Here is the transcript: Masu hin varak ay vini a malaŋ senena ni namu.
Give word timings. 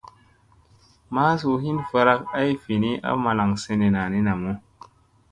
Masu 1.17 1.51
hin 1.65 1.77
varak 1.91 2.21
ay 2.39 2.51
vini 2.63 2.91
a 3.09 3.11
malaŋ 3.23 3.51
senena 3.63 4.01
ni 4.11 4.19
namu. 4.27 4.51